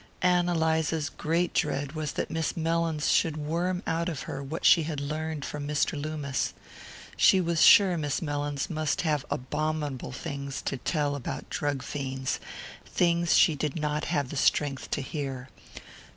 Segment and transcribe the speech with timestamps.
[0.23, 4.81] Ann Eliza's great dread was that Miss Mellins should worm out of her what she
[4.81, 5.93] had learned from Mr.
[5.93, 6.55] Loomis.
[7.15, 12.39] She was sure Miss Mellins must have abominable things to tell about drug fiends
[12.83, 15.49] things she did not have the strength to hear.